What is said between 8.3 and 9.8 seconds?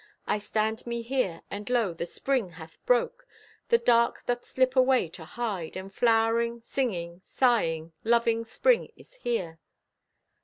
Spring Is here!